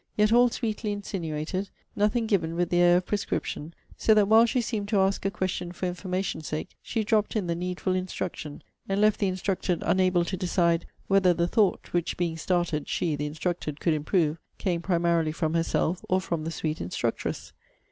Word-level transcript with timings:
Yet 0.17 0.33
all 0.33 0.49
sweetly 0.49 0.91
insinuated; 0.93 1.69
nothing 1.95 2.25
given 2.25 2.55
with 2.55 2.71
the 2.71 2.79
air 2.81 2.97
of 2.97 3.05
prescription; 3.05 3.75
so 3.97 4.15
that 4.15 4.27
while 4.27 4.47
she 4.47 4.59
seemed 4.59 4.87
to 4.87 4.99
ask 4.99 5.25
a 5.25 5.29
question 5.29 5.71
for 5.71 5.85
information 5.85 6.41
sake, 6.41 6.69
she 6.81 7.03
dropt 7.03 7.35
in 7.35 7.45
the 7.45 7.53
needful 7.53 7.93
instruction, 7.93 8.63
and 8.89 8.99
left 8.99 9.19
the 9.19 9.27
instructed 9.27 9.83
unable 9.85 10.25
to 10.25 10.35
decide 10.35 10.87
whether 11.05 11.35
the 11.35 11.47
thought 11.47 11.93
(which 11.93 12.17
being 12.17 12.35
started, 12.35 12.87
she, 12.89 13.15
the 13.15 13.27
instructed, 13.27 13.79
could 13.79 13.93
improve) 13.93 14.39
came 14.57 14.81
primarily 14.81 15.31
from 15.31 15.53
herself, 15.53 16.03
or 16.09 16.19
from 16.19 16.45
the 16.45 16.51
sweet 16.51 16.81
instructress. 16.81 17.53